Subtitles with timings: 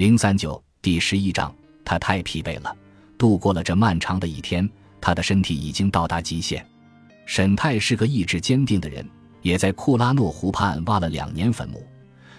[0.00, 1.54] 零三九第十一章，
[1.84, 2.74] 他太疲惫了。
[3.18, 4.66] 度过了这漫长的一天，
[4.98, 6.66] 他的身体已经到达极限。
[7.26, 9.06] 沈泰是个意志坚定的人，
[9.42, 11.86] 也在库拉诺湖畔挖了两年坟墓，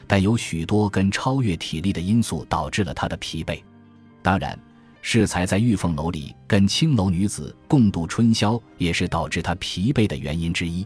[0.08, 3.62] 但有许多跟超越体力的因素导致了他的疲惫。
[4.24, 4.58] 当然，
[5.04, 10.84] 适才在玉凤楼里跟青楼女子共度春宵，也是导致他疲惫的原因之一。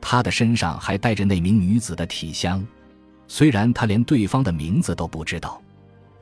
[0.00, 2.64] 他的身上还带着那名女子的体香，
[3.26, 5.60] 虽然他连对方的名字都不知道。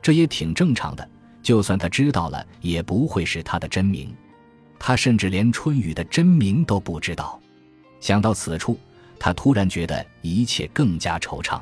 [0.03, 1.09] 这也挺正常的，
[1.41, 4.13] 就算他知道了，也不会是他的真名。
[4.77, 7.39] 他甚至连春雨的真名都不知道。
[8.01, 8.77] 想到此处，
[9.17, 11.61] 他突然觉得一切更加惆怅。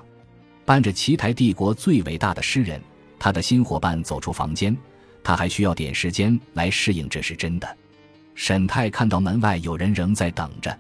[0.66, 2.82] 伴着奇台帝国最伟大的诗人，
[3.20, 4.76] 他的新伙伴走出房间，
[5.24, 7.78] 他还需要点时间来适应，这是真的。
[8.34, 10.76] 沈泰看到门外有人仍在等着。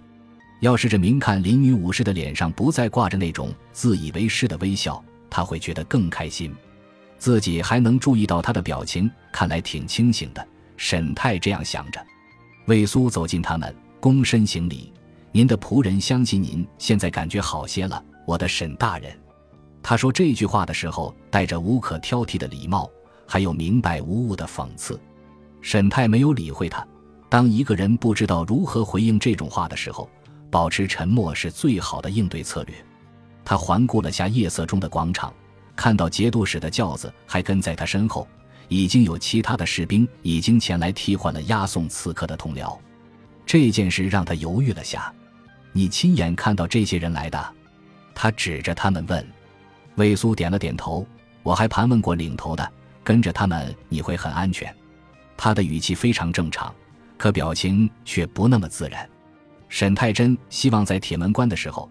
[0.61, 6.55] 要是这明看林女武士的脸上不再挂着那种自以为是的微笑，他会觉得更开心。
[7.21, 10.43] 自己还能注意到他的表情，看来挺清醒的。
[10.75, 12.03] 沈泰这样想着。
[12.65, 14.91] 魏苏走进他们，躬身行礼
[15.31, 19.15] ：“您的仆人相信您现在感觉好些了，我的沈大人。”
[19.83, 22.89] 他说这句话的时候，带着无可挑剔的礼貌，
[23.27, 24.99] 还有明白无误的讽刺。
[25.61, 26.83] 沈泰没有理会他。
[27.29, 30.09] 当一个人不知道如何回应这种话的时候，
[30.49, 32.75] 保持沉默是最好的应对策略。
[33.45, 35.31] 他环顾了下夜色中的广场。
[35.81, 38.27] 看到节度使的轿子还跟在他身后，
[38.67, 42.77] 已经有其他的士兵已经前来替换了押送刺客的同僚。
[43.47, 45.11] 这件事让他犹豫了下。
[45.71, 47.53] 你亲眼看到这些人来的？
[48.13, 49.27] 他指着他们问。
[49.95, 51.03] 魏苏点了点头。
[51.41, 52.71] 我还盘问过领头的，
[53.03, 54.71] 跟着他们你会很安全。
[55.35, 56.71] 他的语气非常正常，
[57.17, 59.09] 可表情却不那么自然。
[59.67, 61.89] 沈太真希望在铁门关的时候。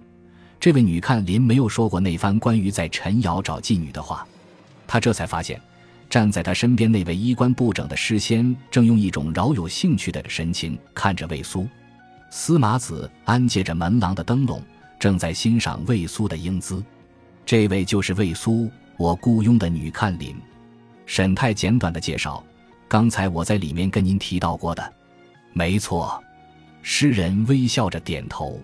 [0.61, 4.28] 这位女看林没有说过那番关于在陈瑶找妓女的话，
[4.86, 5.58] 他这才发现，
[6.11, 11.66] 站在他身边那位衣冠不整的诗仙正用一种饶有兴趣的神情看着魏苏。
[12.28, 14.62] 司马子安借着门廊的灯笼，
[14.98, 16.84] 正在欣赏魏苏的英姿。
[17.47, 20.37] 这位就是魏苏，我雇佣的女看林。
[21.06, 22.44] 沈太简短的介绍，
[22.87, 24.92] 刚才我在里面跟您提到过的，
[25.54, 26.22] 没错。
[26.82, 28.60] 诗人微笑着点头。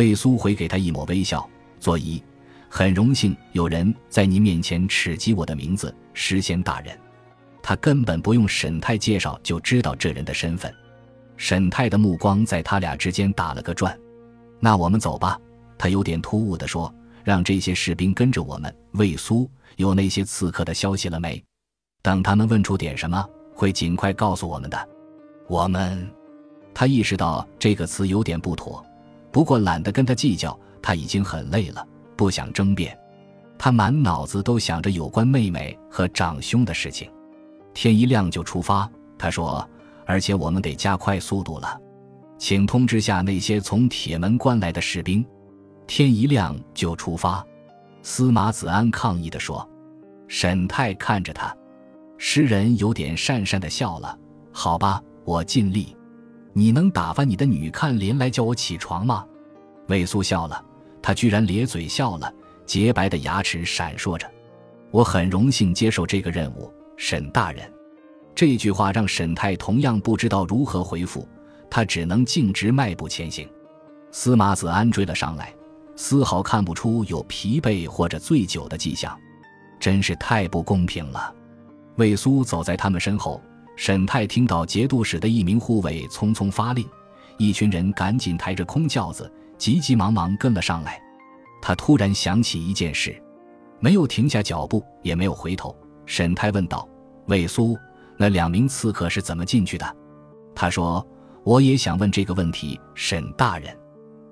[0.00, 1.46] 魏苏回给他一抹微笑，
[1.78, 2.22] 作揖
[2.70, 6.98] ：“很荣幸有人在您面前斥及我的名字，诗仙大人。”
[7.62, 10.74] 他根本不用沈泰介绍就知道这人的身份。
[11.36, 13.94] 沈泰的目光在他俩之间打了个转。
[14.58, 15.38] “那我们走吧。”
[15.76, 16.90] 他有点突兀地说
[17.22, 19.46] ，“让这些士兵跟着我们。”魏苏
[19.76, 21.44] 有那些刺客的消息了没？
[22.00, 23.22] 等他们问出点什么，
[23.54, 24.88] 会尽快告诉我们的。
[25.46, 26.10] 我们，
[26.72, 28.82] 他意识到这个词有点不妥。
[29.32, 31.86] 不过懒得跟他计较，他已经很累了，
[32.16, 32.96] 不想争辩。
[33.58, 37.10] 他满脑子都想着有关妹妹和长兄的事情。
[37.74, 39.68] 天一亮就出发，他说，
[40.06, 41.78] 而且我们得加快速度了，
[42.38, 45.24] 请通知下那些从铁门关来的士兵。
[45.86, 47.44] 天一亮就出发，
[48.02, 49.68] 司马子安抗议地说。
[50.26, 51.54] 沈泰看着他，
[52.16, 54.16] 诗人有点讪讪地笑了。
[54.52, 55.96] 好吧，我尽力。
[56.52, 59.24] 你能打发你的女看林来叫我起床吗？
[59.88, 60.64] 魏苏笑了，
[61.00, 62.32] 他居然咧嘴笑了，
[62.66, 64.30] 洁白的牙齿闪烁着。
[64.90, 67.72] 我很荣幸接受这个任务，沈大人。
[68.34, 71.28] 这句话让沈泰同样不知道如何回复，
[71.70, 73.48] 他只能径直迈步前行。
[74.10, 75.54] 司马子安追了上来，
[75.94, 79.16] 丝毫看不出有疲惫或者醉酒的迹象，
[79.78, 81.32] 真是太不公平了。
[81.96, 83.40] 魏苏走在他们身后。
[83.80, 86.86] 沈泰听到节度使的一名护卫匆匆发令，
[87.38, 91.00] 一群人赶紧抬着空轿子，急急忙忙跟了上来。
[91.62, 93.18] 他突然想起一件事，
[93.78, 95.74] 没有停下脚步，也没有回头。
[96.04, 96.86] 沈泰问道
[97.24, 97.74] ：“魏苏，
[98.18, 99.96] 那两名刺客是怎么进去的？”
[100.54, 101.04] 他说
[101.42, 103.74] ：“我也想问这个问题，沈大人。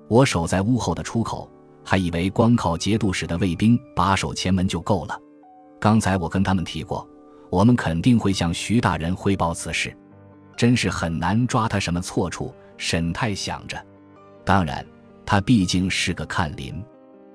[0.07, 1.51] 我守在屋后的出口，
[1.83, 5.19] 还以为光靠节度使的卫兵把守前门就够了。
[5.79, 7.03] 刚才我跟他们提过。”
[7.49, 9.95] 我们肯定会向徐大人汇报此事，
[10.55, 12.53] 真是很难抓他什么错处。
[12.77, 13.77] 沈泰想着，
[14.45, 14.85] 当然，
[15.25, 16.81] 他毕竟是个看林，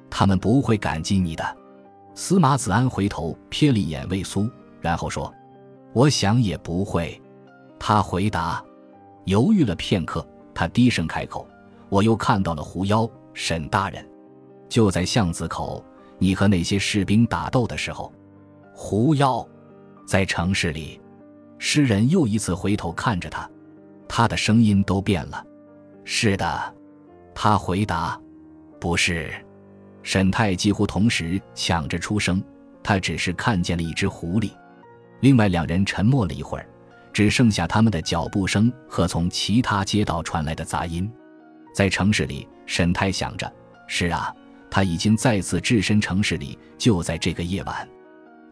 [0.08, 1.56] 他们不会感激你的。
[2.14, 4.49] 司马子安回头瞥了一眼魏苏，
[4.81, 5.31] 然后说
[5.93, 7.20] ：“我想也不会。”
[7.78, 8.64] 他回答，
[9.25, 11.46] 犹豫了片刻，他低声开口
[11.90, 14.08] ：“我又看到了狐妖，沈大人，
[14.69, 15.84] 就在巷子口，
[16.19, 18.11] 你和那些士兵打斗的时候，
[18.72, 19.46] 狐妖。”
[20.06, 21.00] 在城市里，
[21.58, 23.48] 诗人又一次回头看着他，
[24.08, 25.44] 他的声音都变了。
[26.04, 26.74] 是的，
[27.34, 28.20] 他回答。
[28.80, 29.32] 不是，
[30.02, 32.42] 沈泰几乎同时抢着出声。
[32.82, 34.50] 他只是看见了一只狐狸。
[35.20, 36.68] 另外两人沉默了一会儿，
[37.14, 41.10] 只剩下他们的脚步声和从其他街道传来的杂音。
[41.74, 43.50] 在城市里，沈太想着：
[43.88, 44.30] 是啊，
[44.70, 47.88] 他已经再次置身城市里，就在这个夜晚。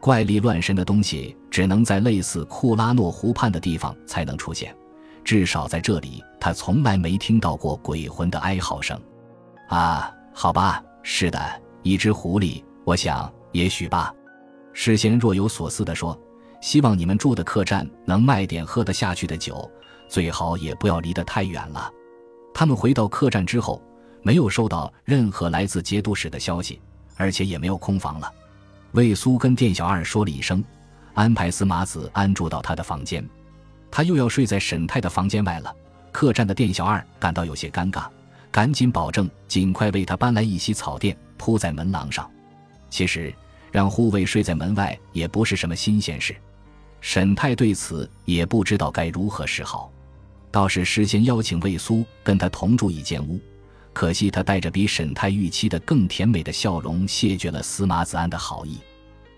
[0.03, 4.77] 怪力乱神的东西只能在类似库拉诺湖畔的地方才能出现，
[5.23, 9.01] 至少在这里，他从来没听到过鬼魂的哀嚎声。
[9.69, 11.41] 啊，好吧，是的，
[11.85, 12.65] 一只狐狸。
[12.85, 14.13] 我想，也许吧。
[14.73, 16.21] 诗仙若有所思地说
[16.61, 19.71] ：“希望你们住的客栈能卖点喝得下去的酒，
[20.09, 21.89] 最好也不要离得太远了。”
[22.53, 23.81] 他们回到客栈之后，
[24.25, 26.81] 没有收到任何来自节度使的消息，
[27.15, 28.29] 而且也没有空房了。
[28.93, 30.63] 魏苏跟店小二说了一声，
[31.15, 33.27] 安排司马子安住到他的房间。
[33.91, 35.75] 他又要睡在沈太的房间外了。
[36.11, 38.05] 客栈的店小二感到有些尴尬，
[38.51, 42.31] 赶紧保证尽快为他搬来一席草垫铺在门廊上。
[42.91, 43.33] 其实，
[43.71, 46.37] 让护卫睡在门外也不是什么新鲜事。
[47.01, 49.91] 沈太对此也不知道该如何是好，
[50.51, 53.41] 倒是事先邀请魏苏跟他同住一间屋。
[53.93, 58.79] 可惜他带着比沈太预期的更甜美的笑容，谢绝了司马子安的好意。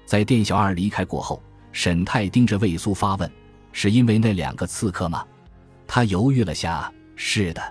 [0.07, 1.43] 在店小二离开过后，
[1.73, 3.31] 沈太盯着魏苏发问
[3.73, 5.27] ：“是因为那两个刺客吗？”
[5.87, 7.63] 他犹豫了下：“是的，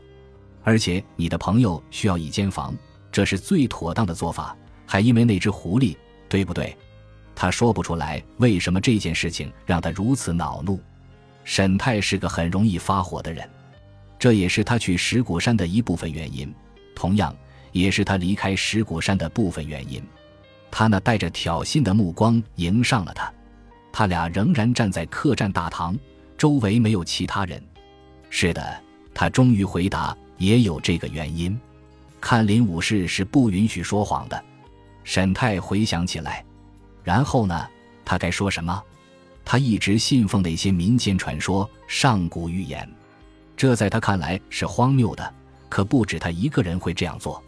[0.63, 2.75] 而且你的朋友需要一间房，
[3.11, 4.55] 这是最妥当的做法。
[4.85, 5.95] 还因为那只狐狸，
[6.27, 6.75] 对不对？”
[7.35, 10.79] 他说不出来为什么这件事情让他如此恼怒。
[11.43, 13.49] 沈太是个很容易发火的人，
[14.19, 16.53] 这也是他去石鼓山的一部分原因。
[17.03, 17.35] 同样，
[17.73, 20.01] 也是他离开石鼓山的部分原因。
[20.71, 23.29] 他那带着挑衅的目光迎上了他。
[23.91, 25.99] 他俩仍然站在客栈大堂，
[26.37, 27.61] 周围没有其他人。
[28.29, 28.81] 是的，
[29.13, 31.59] 他终于回答，也有这个原因。
[32.21, 34.41] 看林武士是不允许说谎的。
[35.03, 36.41] 沈太回想起来，
[37.03, 37.67] 然后呢？
[38.05, 38.81] 他该说什么？
[39.43, 42.89] 他一直信奉那些民间传说、上古预言，
[43.57, 45.33] 这在他看来是荒谬的。
[45.73, 47.43] 可不止他一个人会这样做。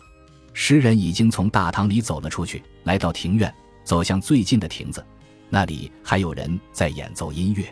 [0.52, 5.06] 诗人已经从大堂里走了出去，来到庭院，走向最近的亭子，
[5.48, 7.72] 那里还有人在演奏音乐。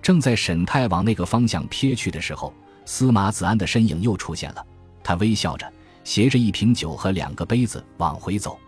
[0.00, 2.54] 正在沈太往那个方向瞥去的时候，
[2.86, 4.66] 司马子安的身影又出现了。
[5.04, 5.70] 他微笑着，
[6.04, 8.58] 携着一瓶酒和两个杯子往回走。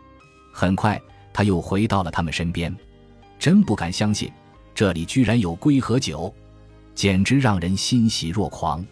[0.53, 1.01] 很快，
[1.33, 2.77] 他又回到了他们身边。
[3.39, 4.31] 真不敢相信，
[4.75, 6.31] 这里居然有龟和酒，
[6.95, 8.85] 简直让人欣喜若狂。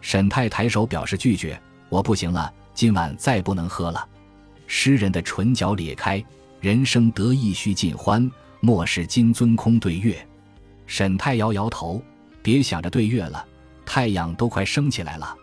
[0.00, 1.60] 沈太抬手表示拒绝。
[1.88, 4.06] 我不行了，今晚再不能喝了。
[4.66, 6.22] 诗人的唇角裂开，
[6.60, 8.30] 人生得意须尽欢，
[8.60, 10.26] 莫使金樽空对月。
[10.86, 12.02] 沈太摇摇头，
[12.42, 13.44] 别想着对月了，
[13.86, 15.34] 太阳都快升起来了。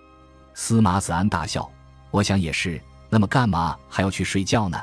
[0.53, 1.69] 司马子安大笑，
[2.11, 2.79] 我想也是。
[3.09, 4.79] 那么干嘛还要去睡觉呢？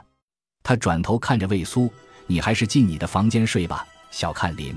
[0.63, 1.93] 他转头看着魏苏，
[2.27, 3.87] 你还是进你的房间睡吧。
[4.11, 4.77] 小看林，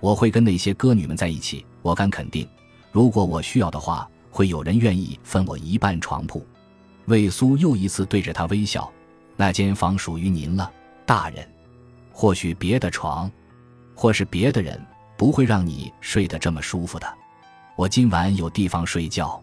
[0.00, 2.48] 我会跟那些歌女们在一起，我敢肯定，
[2.92, 4.08] 如果我需要的话。
[4.30, 6.46] 会有人愿意分我一半床铺？
[7.06, 8.90] 魏苏又一次对着他微笑。
[9.36, 10.70] 那间房属于您了，
[11.04, 11.46] 大人。
[12.12, 13.30] 或许别的床，
[13.94, 14.80] 或是别的人，
[15.16, 17.06] 不会让你睡得这么舒服的。
[17.76, 19.42] 我今晚有地方睡觉。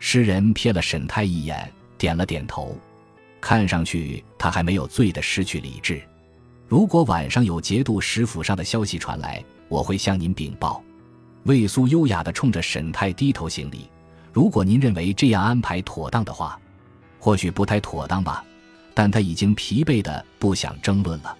[0.00, 2.76] 诗人瞥了沈太一眼，点了点头。
[3.40, 6.02] 看上去他还没有醉得失去理智。
[6.66, 10.82] 如果晚上有节度使府上的消息传来，我会向您禀报。
[11.44, 13.88] 魏苏优雅地冲着沈太低头行礼。
[14.32, 16.58] 如果您认为这样安排妥当的话，
[17.18, 18.44] 或许不太妥当吧。
[18.94, 21.36] 但他已经疲惫的不想争论了。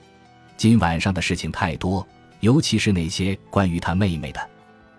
[0.56, 2.06] 今晚上的事情太多，
[2.38, 4.40] 尤其是那些关于他妹妹的。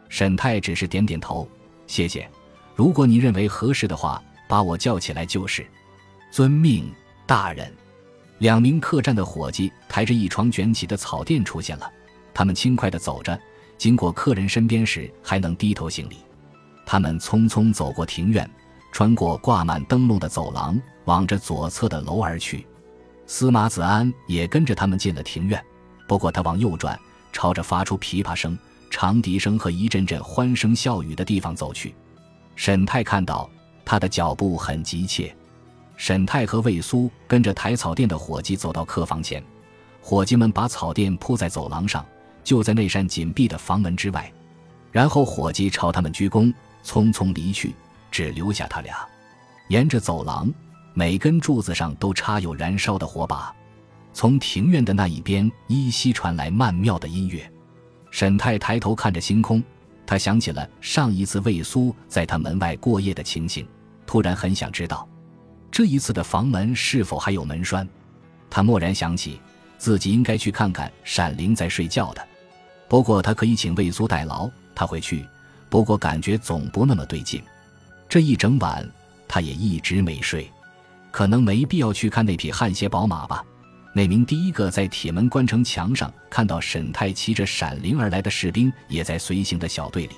[0.09, 1.49] 沈太只是点点头，
[1.87, 2.29] 谢谢。
[2.75, 5.65] 如果您认为合适的话，把我叫起来就是。
[6.31, 6.91] 遵命，
[7.25, 7.73] 大人。
[8.39, 11.89] 两名客栈的伙计抬着一床卷起的草垫出现了，
[12.33, 13.39] 他们轻快地走着，
[13.77, 16.17] 经过客人身边时还能低头行礼。
[16.91, 18.49] 他们匆匆走过庭院，
[18.91, 22.65] 穿过挂满灯笼的走廊，往着左侧的楼而去。
[23.27, 25.63] 司马子安也跟着他们进了庭院，
[26.07, 26.99] 不过他往右转，
[27.31, 28.57] 朝着发出琵琶声、
[28.89, 31.93] 长笛声和一阵阵欢声笑语的地方走去。
[32.55, 33.47] 沈太看到
[33.85, 35.31] 他的脚步很急切，
[35.95, 39.43] 沈太和魏苏跟着抬草垫的伙计走到客房前，
[40.01, 42.03] 伙计们把草垫铺在走廊上，
[42.43, 44.33] 就在那扇紧闭的房门之外，
[44.91, 46.51] 然后伙计朝他们鞠躬。
[46.83, 47.75] 匆匆离去，
[48.09, 48.95] 只留下他俩。
[49.67, 50.51] 沿着走廊，
[50.93, 53.53] 每根柱子上都插有燃烧的火把。
[54.13, 57.49] 从庭院的那一边，依稀传来曼妙的音乐。
[58.09, 59.63] 沈太抬头看着星空，
[60.05, 63.67] 他想起了上一次魏苏在他门外过夜的情形，
[64.07, 65.07] 突然很想知道，
[65.71, 67.87] 这一次的房门是否还有门栓。
[68.49, 69.39] 他蓦然想起，
[69.77, 72.27] 自己应该去看看闪灵在睡觉的。
[72.87, 75.23] 不过他可以请魏苏代劳，他会去。
[75.69, 77.41] 不过感觉总不那么对劲。
[78.07, 78.89] 这一整晚
[79.27, 80.51] 他也一直没睡，
[81.11, 83.43] 可能没必要去看那匹汗血宝马吧。
[83.93, 90.15] 那名第一个在铁门关城墙上看到沈泰骑着闪灵而来的士兵也在随行的小队里。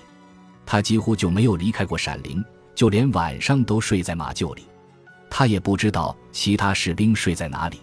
[0.65, 2.43] 他几乎就没有离开过闪灵，
[2.75, 4.63] 就连晚上都睡在马厩里。
[5.29, 7.79] 他也不知道其他士兵睡在哪里，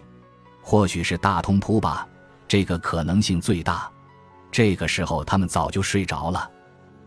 [0.61, 2.07] 或许是大通铺吧，
[2.47, 3.89] 这个可能性最大。
[4.51, 6.49] 这个时候他们早就睡着了。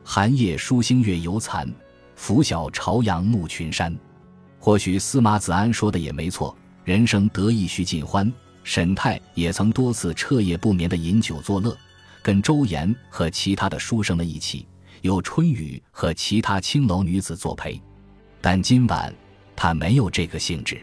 [0.05, 1.69] 寒夜疏星月犹残，
[2.17, 3.97] 拂晓朝阳暮群山。
[4.59, 8.33] 或许司马子安说的也没错，人生得意须尽欢。
[8.65, 11.77] 沈泰也曾多次彻夜不眠的饮酒作乐，
[12.23, 14.69] 跟周岩和其他的书生们一起，
[15.01, 17.81] 有春雨和其他青楼女子作陪。
[18.41, 19.13] 但今晚
[19.57, 20.81] 他没有这个兴致。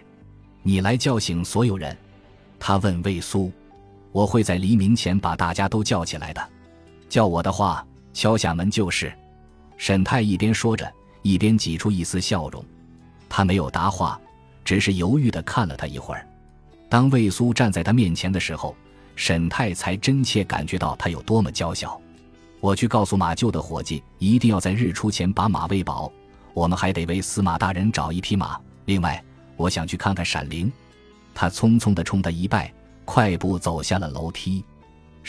[0.61, 1.97] 你来叫醒所有人，
[2.59, 3.49] 他问魏苏
[4.11, 6.49] ：“我会在黎明前把大家都叫起来的。
[7.07, 7.85] 叫我的话，
[8.19, 9.09] 敲下门就是。”
[9.79, 12.61] 沈泰一边说着，一边挤出一丝笑容。
[13.29, 14.19] 他没有答话，
[14.65, 16.27] 只是犹豫地看了他一会儿。
[16.89, 18.75] 当魏苏站在他面前的时候，
[19.15, 21.97] 沈泰才真切感觉到他有多么娇小。
[22.59, 26.11] 我去告诉马厩的伙计，一定要在日出前把马喂饱。
[26.53, 28.59] 我们还得为司马大人找一匹马。
[28.83, 29.23] 另外，
[29.55, 30.69] 我想去看看闪灵。
[31.33, 32.73] 他匆匆地冲他一拜，
[33.05, 34.65] 快步走下了楼梯。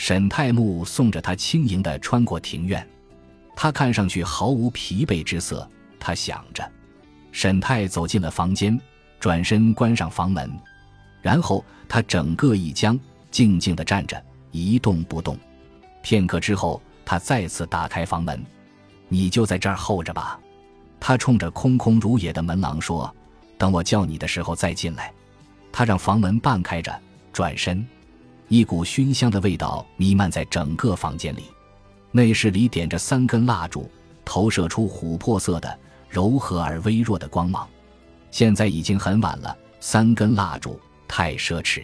[0.03, 2.85] 沈太木送着他轻盈地穿过庭院，
[3.55, 5.69] 他看上去毫无疲惫之色。
[5.99, 6.67] 他想着，
[7.31, 8.81] 沈太走进了房间，
[9.19, 10.51] 转身关上房门。
[11.21, 15.37] 然后他整个一僵，静静地站着，一动不动。
[16.01, 18.43] 片刻之后，他再次打开房门
[19.07, 20.39] ：“你就在这儿候着吧。”
[20.99, 23.15] 他冲着空空如也的门廊说
[23.55, 25.13] ：“等我叫你的时候再进来。”
[25.71, 26.99] 他让房门半开着，
[27.31, 27.85] 转身，
[28.51, 31.43] 一股熏香的味道弥漫在整个房间里。
[32.11, 33.89] 内室里点着三根蜡烛，
[34.25, 35.79] 投射出琥珀色的、
[36.09, 37.65] 柔和而微弱的光芒。
[38.29, 40.77] 现在已经很晚了，三根蜡烛。
[41.07, 41.81] 太奢侈，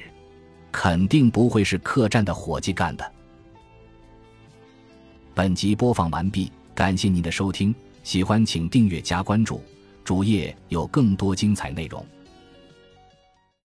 [0.70, 3.12] 肯定不会是客栈的伙计干的。
[5.34, 9.62] 本集播放完毕，感谢您的收听，喜欢请订阅加关注，
[10.04, 12.06] 主页有更多精彩内容。